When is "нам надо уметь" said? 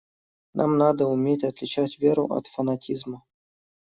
0.55-1.43